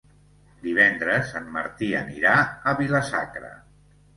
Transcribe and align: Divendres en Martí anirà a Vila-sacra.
Divendres 0.63 1.35
en 1.41 1.45
Martí 1.57 1.91
anirà 1.99 2.35
a 2.73 2.77
Vila-sacra. 2.81 3.53